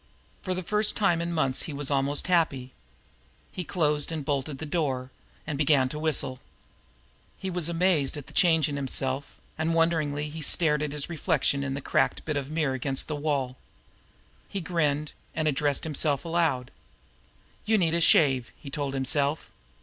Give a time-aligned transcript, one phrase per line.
[0.41, 2.71] For the first time in months he was almost happy.
[3.51, 5.11] He closed and bolted the door,
[5.45, 6.39] and began to WHISTLE.
[7.37, 11.63] He was amazed at the change in himself, and wonderingly he stared at his reflection
[11.63, 13.57] in the cracked bit of mirror against the wall.
[14.49, 16.71] He grinned, and addressed himself aloud.
[17.65, 19.51] "You need a shave," he told himself.